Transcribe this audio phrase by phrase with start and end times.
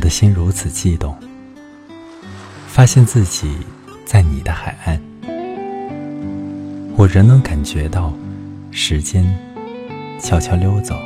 [0.00, 1.14] 我的心如此悸动，
[2.66, 3.54] 发现自己
[4.06, 4.98] 在你的海岸，
[6.96, 8.10] 我仍能感觉到
[8.70, 9.22] 时间
[10.18, 10.96] 悄悄溜走，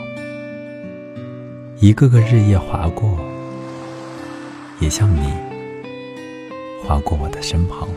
[1.81, 3.19] 一个个日夜划过，
[4.79, 5.29] 也像你
[6.87, 7.89] 划过我的身旁。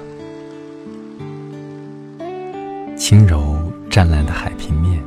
[2.97, 4.99] 轻柔湛蓝的海平面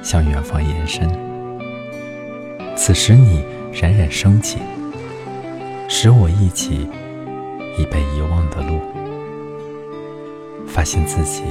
[0.00, 1.10] 向远方延伸，
[2.76, 4.58] 此时你冉冉升起，
[5.88, 6.88] 使我忆起
[7.78, 8.80] 已被遗忘的路，
[10.66, 11.42] 发现自己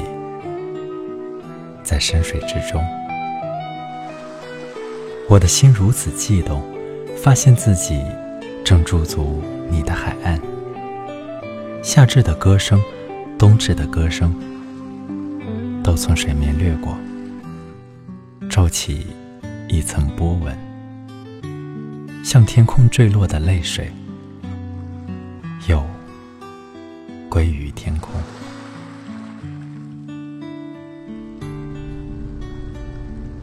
[1.84, 2.84] 在深水之中。
[5.28, 6.62] 我的心如此悸动，
[7.18, 8.04] 发现自己
[8.64, 10.40] 正驻足你的海岸。
[11.82, 12.82] 夏至的歌声，
[13.38, 14.34] 冬至的歌声。
[15.82, 16.96] 都从水面掠过，
[18.48, 19.08] 皱起
[19.68, 20.56] 一层波纹，
[22.24, 23.92] 像天空坠落的泪水，
[25.68, 25.84] 又
[27.30, 28.14] 归于天空。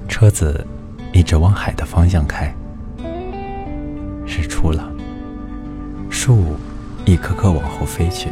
[0.09, 0.67] 车子
[1.13, 2.55] 一直往海的方向开，
[4.27, 4.91] 日出了，
[6.09, 6.57] 树
[7.05, 8.29] 一颗颗往后飞去，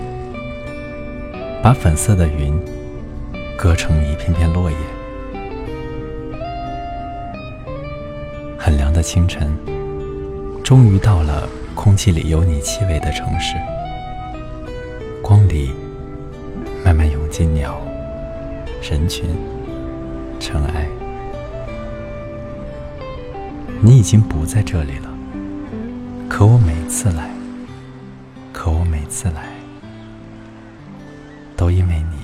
[1.62, 2.58] 把粉色的云。
[3.56, 4.76] 割成一片片落叶。
[8.58, 9.56] 很凉的清晨，
[10.64, 13.54] 终于到了空气里有你气味的城市。
[15.20, 15.74] 光里
[16.82, 17.78] 慢慢涌进鸟、
[18.80, 19.26] 人群、
[20.40, 20.88] 尘埃。
[23.82, 25.10] 你已经不在这里了，
[26.30, 27.28] 可我每次来，
[28.50, 29.42] 可我每次来，
[31.54, 32.16] 都因为你。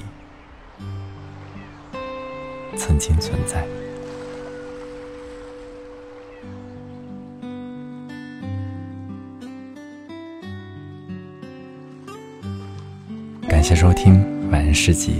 [2.74, 3.66] 曾经存在。
[13.60, 14.14] 感谢收听
[14.50, 15.12] 《晚安诗集》。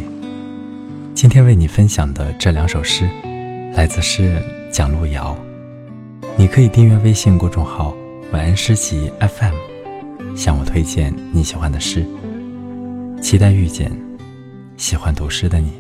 [1.15, 3.07] 今天为你分享的这两首诗，
[3.75, 4.43] 来自诗人
[4.73, 5.37] 蒋璐瑶。
[6.39, 7.95] 你可以订阅微信公众号
[8.33, 9.55] “晚安诗集 FM”，
[10.35, 12.03] 向我推荐你喜欢的诗。
[13.21, 13.93] 期待遇见
[14.79, 15.73] 喜欢读诗的你。